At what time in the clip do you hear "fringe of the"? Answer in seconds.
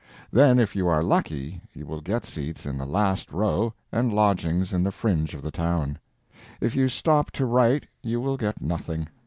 4.91-5.51